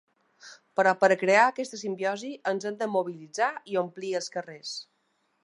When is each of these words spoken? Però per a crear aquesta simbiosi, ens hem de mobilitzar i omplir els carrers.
Però 0.79 0.93
per 1.03 1.09
a 1.15 1.17
crear 1.23 1.43
aquesta 1.49 1.79
simbiosi, 1.81 2.31
ens 2.53 2.67
hem 2.71 2.81
de 2.81 2.89
mobilitzar 2.95 3.51
i 3.75 3.79
omplir 3.85 4.13
els 4.23 4.33
carrers. 4.39 4.75